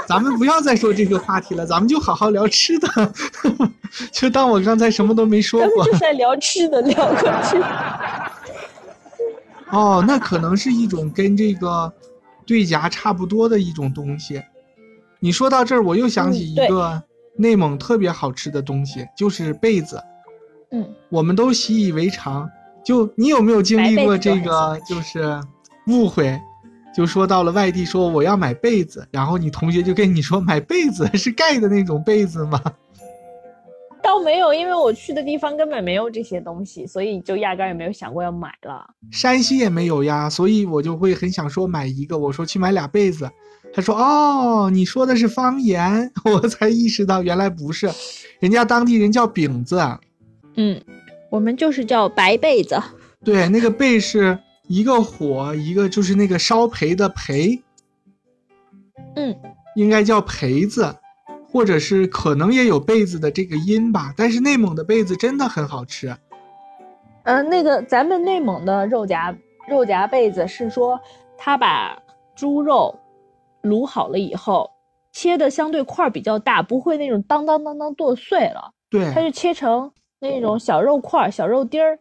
[0.08, 3.13] 咱们不要再说这个话题了，咱们就好好聊吃的，
[4.12, 5.98] 就当我刚才什么都没说过咱们就。
[6.00, 7.58] 在聊吃的，聊过去。
[9.72, 11.91] 哦，那可能是一种跟这个
[12.46, 14.41] 对夹差不多的一种东西。
[15.20, 17.02] 你说到这儿，我又想起一个
[17.36, 20.02] 内蒙特别好吃的东西，就是被子。
[20.72, 22.50] 嗯，我们都习以为常。
[22.86, 25.41] 就你有没有经历过这个就是
[25.88, 26.39] 误会？
[26.95, 32.62] 就说到了外地说我要买被子，然后你同学就跟你说买被子是盖的那种被子吗？
[34.01, 38.86] 倒没有，因为我去的地方根本没有这些东西，所以就压根儿也没有想过要买了。
[39.12, 42.17] 山西也没有呀，所以我就会很想说买一个。
[42.17, 43.29] 我说去买俩被子，
[43.73, 47.89] 他说哦，你说的是方言， 我才意识到原来不是，
[48.39, 49.81] 人家当地人叫饼子，
[50.55, 50.79] 嗯，
[51.31, 52.79] 我们就是叫白被子。
[53.23, 57.62] 对，那个被是一个火，一个就是那个烧培的培，
[59.15, 59.36] 嗯，
[59.75, 60.95] 应该叫培子，
[61.47, 64.13] 或者是可能也有被子的这个音吧。
[64.17, 66.15] 但是内蒙的被子真的很好吃，
[67.23, 69.36] 呃，那个咱们内蒙的肉夹
[69.69, 70.99] 肉夹被子是说，
[71.38, 71.97] 他把
[72.36, 72.97] 猪肉
[73.62, 74.69] 卤好了以后，
[75.12, 81.99] 切的相对块儿比较大，不会那种当当当当剁碎了，对它就切成那种小肉块儿、小肉丁儿，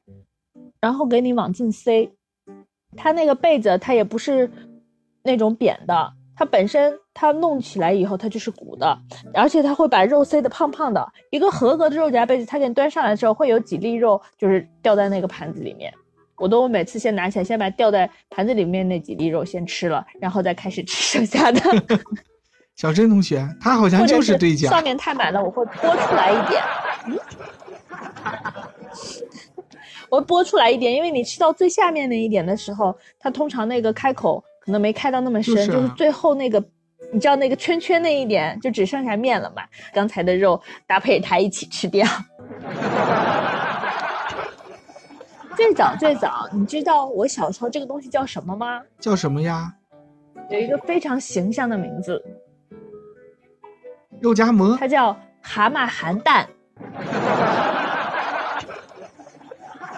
[0.80, 2.10] 然后给你往进塞。
[2.96, 4.50] 它那个被子它也不是
[5.22, 8.98] 那种扁的，它本身它弄起来以后它就是鼓的，
[9.32, 11.12] 而且它会把肉塞得胖胖的。
[11.30, 15.92] 一个合格的肉夹被子，它给你端上来的时候会有几粒肉就是掉在那个盘子里面。
[16.36, 21.60] 我都每次先拿起来，先把掉在盘子里面那几粒肉先吃了，然后再开始吃剩下的。
[22.74, 26.60] 小珍同学，他好像就是对上，面太满了，我会拨出来一点。
[27.06, 27.16] 嗯，
[30.14, 36.64] 我会拨出来一点，因为你吃到最下面那一点的时候，它通常那个开口可能没开到那么深，就是啊就是最后那个，
[37.12, 39.64] 你知道那个圈圈那一点就只剩下面了嘛。
[39.92, 42.06] 刚才的肉搭配它一起吃掉。
[45.56, 48.80] 最早最早，你知道我小时候这个东西叫什么吗？
[49.00, 49.74] 叫什么呀？
[50.48, 52.24] 有一个非常形象的名字，
[54.20, 54.76] 肉夹馍。
[54.76, 56.48] 它叫蛤蟆含蛋。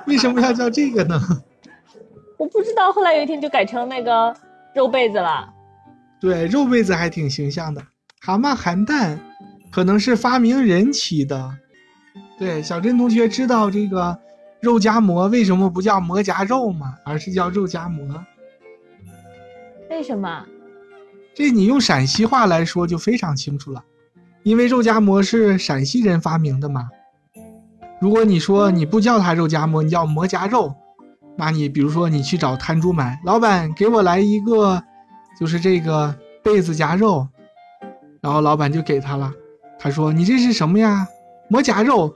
[0.07, 1.21] 为什么要叫这个呢？
[2.38, 4.35] 我不知道，后来有一天就改成那个
[4.75, 5.49] 肉被子了。
[6.21, 7.83] 对，肉被子还挺形象的。
[8.21, 9.19] 蛤蟆含蛋，
[9.71, 11.51] 可能是发明人起的。
[12.38, 14.19] 对，小珍同学知道这个
[14.61, 16.95] 肉夹馍为什么不叫馍夹肉吗？
[17.05, 18.25] 而是叫肉夹馍？
[19.88, 20.45] 为什么？
[21.35, 23.85] 这你用陕西话来说就非常清楚了，
[24.42, 26.88] 因为肉夹馍是陕西人发明的嘛。
[28.00, 30.74] 如果你说你不叫它肉夹馍，你叫馍夹肉，
[31.37, 34.82] 那你比如说你去找摊主买，老板给我来一个，
[35.40, 37.26] 就是这个被子夹肉，
[38.20, 39.32] 然后老板就给他了，
[39.78, 41.06] 他说你这是什么呀？
[41.48, 42.14] 馍夹肉，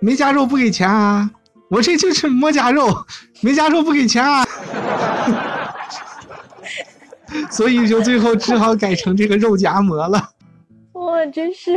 [0.00, 1.30] 没夹肉不给钱啊？
[1.68, 3.06] 我这就是馍夹肉，
[3.42, 4.44] 没夹肉不给钱啊？
[7.50, 10.30] 所以就最后只好改成这个肉夹馍了。
[10.92, 11.76] 哇真是。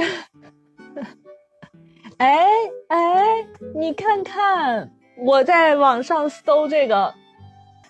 [2.20, 2.46] 哎
[2.90, 4.92] 哎，你看看，
[5.26, 7.14] 我在网上搜这个，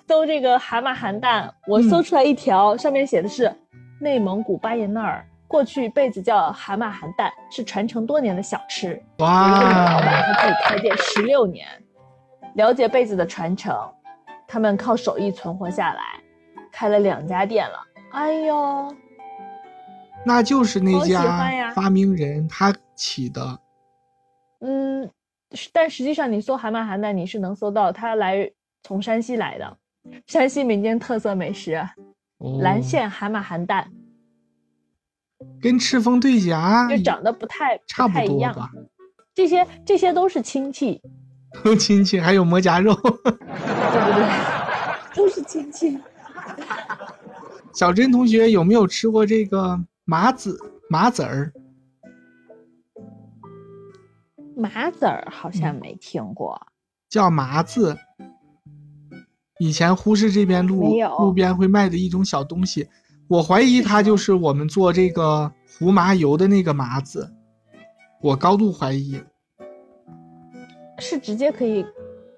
[0.07, 3.51] 搜这个蛤蟆含蛋，我搜出来一条，上面写的是
[3.99, 9.01] 内蒙古巴彦淖尔过去被子叫蛤蟆含蛋，是传承多年的小吃。
[9.17, 9.47] 哇！
[9.47, 11.67] 一个老板他自己开店十六年，
[12.53, 13.75] 了解被子的传承，
[14.47, 16.03] 他们靠手艺存活下来，
[16.71, 17.79] 开了两家店了。
[18.11, 18.95] 哎呦，
[20.23, 23.59] 那就是那家发明人他起的。
[24.59, 25.09] 嗯，
[25.71, 28.51] 但实际上你搜蛤蟆含蛋，你是能搜到它来
[28.83, 29.77] 从山西来的，
[30.27, 31.81] 山西民间特色美食，
[32.61, 33.91] 蓝县蛤蟆含蛋，
[35.61, 38.69] 跟赤峰对夹就长得不太差不太一样吧？
[39.33, 41.01] 这些这些都是亲戚，
[41.63, 43.29] 都亲戚，还有馍夹肉，对不
[44.19, 45.15] 对？
[45.15, 45.97] 都是亲戚。
[47.73, 51.53] 小珍同学有没有吃过这个麻子麻子儿？
[54.59, 56.61] 麻子儿好像没听过，
[57.09, 57.97] 叫麻子。
[59.59, 62.87] 以前呼市这边路路边会卖的一种小东西，
[63.27, 67.33] 我怀疑它就是我们做这个胡麻油的那个麻子，
[68.21, 69.21] 我高度怀疑。
[70.97, 71.85] 是直接可以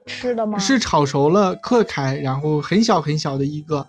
[0.05, 0.57] 吃的吗？
[0.59, 3.87] 是炒熟了嗑开，然后很小很小的一个，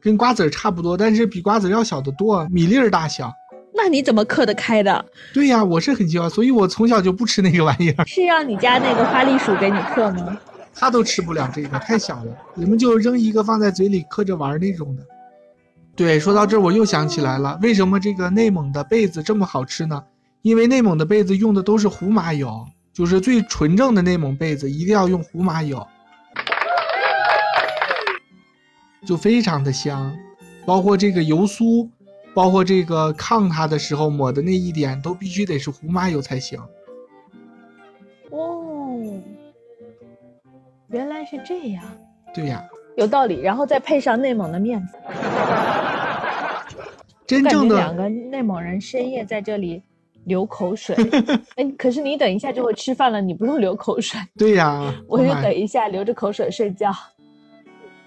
[0.00, 3.32] 跟瓜子儿差不多，但是比瓜子儿要小得多，米粒儿大小。
[3.76, 5.04] 那你怎么嗑得开的？
[5.32, 8.06] 对呀，我是很奇怪，所以我从小就不吃那个玩意儿。
[8.06, 10.38] 是让你家那个花栗鼠给你嗑吗？
[10.72, 12.36] 它都吃不了这个，太小了。
[12.54, 15.02] 你们就扔一个放在嘴里嗑着玩那种的。
[15.96, 20.02] 对，说到这儿我又想起来了，为什么这个内蒙的被子这么好吃呢？
[20.42, 25.84] 因为内蒙的被子用的都是胡麻油，就是最纯正的内蒙被子一定要用胡麻油，
[29.06, 30.16] 就非常的香，
[30.64, 31.88] 包括这个油酥。
[32.34, 36.60] 包括这个炕它的时候抹的那一点都必须得是胡麻油才行。
[38.30, 38.98] 哦，
[40.88, 41.84] 原来是这样。
[42.34, 42.64] 对呀，
[42.96, 43.40] 有道理。
[43.40, 44.98] 然后再配上内蒙的面子，
[47.24, 49.80] 真正的两个内蒙人深夜在这里
[50.24, 50.96] 流口水。
[51.54, 54.20] 哎，可是你等一下就会吃饭了，你不用流口水。
[54.36, 56.92] 对呀， 我就等一下流着口水睡觉。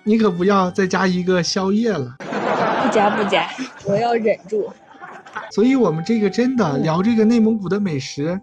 [0.04, 2.18] 你可不要再加一个宵夜了。
[2.88, 3.50] 不加不加，
[3.86, 4.72] 我要忍住。
[5.52, 8.40] 所以，我们这个真的聊这个内蒙古的美食，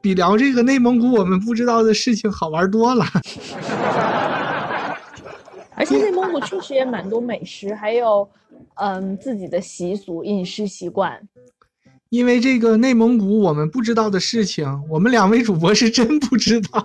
[0.00, 3.04] 比聊这个内蒙古我们不知道的事情好玩多了。
[5.76, 8.28] 而且，内蒙古确实也蛮多美食，还有
[8.74, 11.20] 嗯自己的习俗、饮食习惯。
[12.08, 16.84] 因为这个内蒙古我们不知道的事情，我们两位主播是真不知道，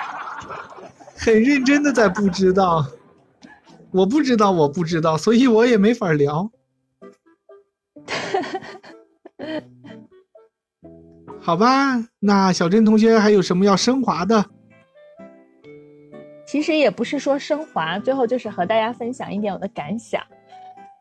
[1.16, 2.86] 很认真的在不知道。
[3.92, 6.50] 我不知道，我不知道，所以我也没法聊。
[11.40, 14.44] 好吧，那小珍同学还有什么要升华的？
[16.46, 20.22] 其实也不是说升华，最后就是和大家分享一点我的感想。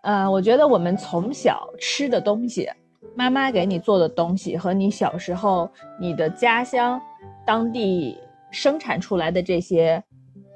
[0.03, 2.70] 呃，我觉得我们从小吃的东西，
[3.16, 7.01] 妈妈给你做的东西，和你小时候你的家乡
[7.45, 8.18] 当地
[8.51, 10.01] 生产出来的这些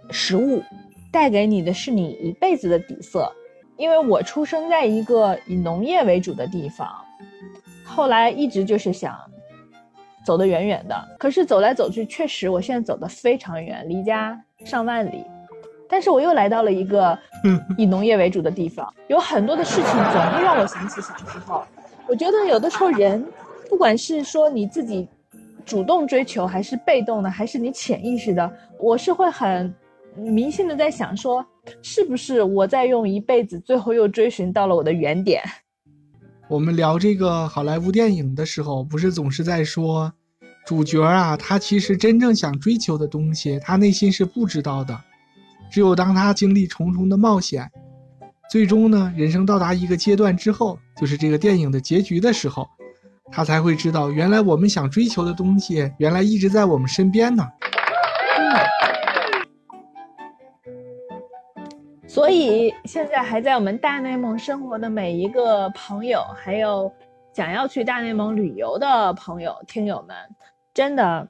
[0.09, 0.63] 食物。
[1.13, 3.31] 带给你的是你一辈子的底色，
[3.77, 6.89] 因为我出生在一个以农业为主的地方，
[7.85, 9.15] 后来一直就是想
[10.25, 15.23] 走得远远的，可是走来走去，确实我现在走得非常远，离家上万里，
[15.87, 17.15] 但是我又来到了一个
[17.77, 21.63] 以农业为主的地方，有很多的事情总会让我想起小时候。
[22.07, 23.23] 我觉得有的时候人，
[23.69, 25.07] 不管是说你自己
[25.63, 28.51] 主动追求，还是被动的，还是你潜意识的？
[28.79, 29.71] 我是会很
[30.15, 31.45] 迷信的在想说，
[31.81, 35.41] 是不是我在用一辈子，最后又追寻到了我的原点？
[36.49, 40.13] 我们聊这个好莱坞电影的时候，不是总是在说，
[40.65, 44.99] 主角啊，他其实真正想追求的东西，他内心是不知道的。
[45.71, 47.67] 只有当他经历重重的冒险，
[48.51, 52.67] 最终呢，人生到达一个阶段之后，就是这个电影的结局的时候，
[53.31, 57.43] 他才会知道，原来我们想追求的东西，原来一直在我们身边呢。
[62.13, 66.93] 所以，现在还在我们大内蒙生活的每一个朋友，还有
[67.33, 70.15] 想要去大内蒙旅游的朋友、听友们，
[70.75, 71.27] 真的，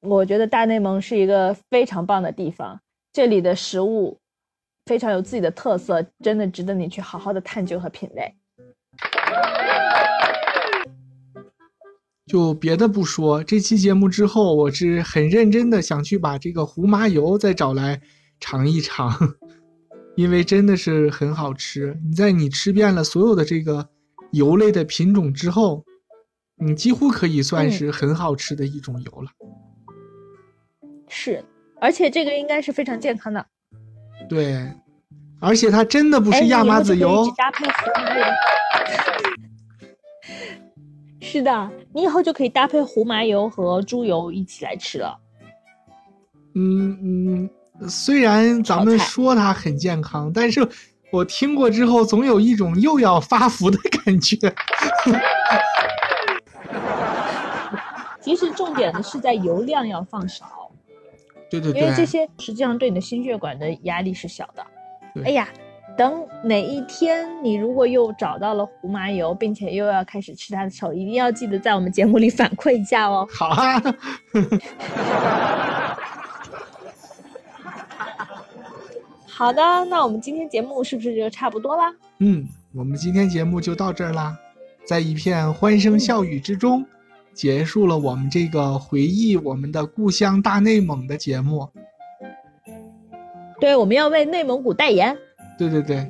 [0.00, 2.80] 我觉得大内蒙是一个非常棒的地方。
[3.12, 4.18] 这里的食物
[4.86, 8.34] 非常有自己的特色，真的值得你去好好的探究和品味。
[12.26, 18.00] 就别的不说，这期节目之后，我是很认真的想去把这个胡麻油再找来
[18.40, 19.12] 尝一尝，
[20.16, 21.98] 因为真的是很好吃。
[22.04, 23.88] 你在你吃遍了所有的这个
[24.32, 25.84] 油类的品种之后，
[26.56, 29.30] 你几乎可以算是很好吃的一种油了。
[31.08, 31.44] 是。
[31.80, 33.44] 而且这个应该是非常健康的，
[34.26, 34.72] 对，
[35.38, 38.24] 而且它真的不是亚麻籽油，搭配胡麻油。
[41.20, 45.18] 是的，你以后就可以搭配胡麻油和猪油一起来吃了。
[46.54, 47.50] 嗯嗯，
[47.88, 50.66] 虽然咱们说它很健康，但是
[51.10, 54.36] 我听过之后总有一种又要发福的感觉。
[58.20, 60.70] 其实重点的是在油量要放少。
[61.50, 64.64] 对对对，因为这些实际上对你的心血管的压力是小的。
[65.24, 65.46] 哎呀，
[65.96, 73.28] 等哪一天你如果又找到了胡麻油，并且又要开始吃它的时候，一定要记得在我们节目里反馈一下哦。
[73.30, 73.82] 好啊。
[79.36, 81.92] 好的，那我们今天节目是不是就差不多啦？
[82.20, 84.38] 嗯，我们今天节目就到这儿啦，
[84.86, 86.86] 在一片欢声笑语之中。
[87.32, 91.68] 结束了我们这个回忆我们的故乡大内蒙的节目。
[93.58, 95.18] 对，我们要为内蒙古代言。
[95.58, 96.08] 对对对，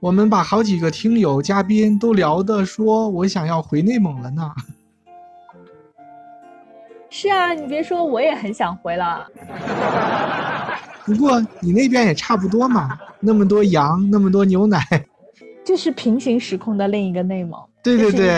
[0.00, 4.50] 我们把好几个听友嘉宾都聊的说，我想要回内蒙了呢。
[7.10, 9.26] 是啊，你别说，我也很想回了。
[11.10, 14.80] 不过你那边也差不多嘛，那么多羊，那么多牛奶。
[15.64, 17.60] 这是平行时空的另一个内蒙。
[17.82, 18.28] 对对对，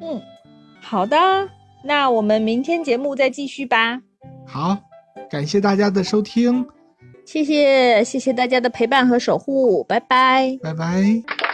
[0.00, 0.20] 嗯，
[0.80, 1.16] 好的，
[1.84, 4.00] 那我们明天节目再继续吧。
[4.46, 4.78] 好，
[5.30, 6.66] 感谢大家的收听，
[7.26, 11.49] 谢谢谢谢大家的陪伴和守护，拜拜，拜拜。